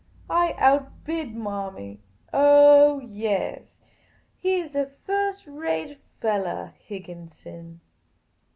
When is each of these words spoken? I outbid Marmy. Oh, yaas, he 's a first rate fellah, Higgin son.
I 0.31 0.53
outbid 0.53 1.35
Marmy. 1.35 1.99
Oh, 2.33 3.01
yaas, 3.01 3.81
he 4.35 4.63
's 4.63 4.73
a 4.73 4.87
first 4.87 5.45
rate 5.45 5.99
fellah, 6.19 6.73
Higgin 6.89 7.29
son. 7.29 7.81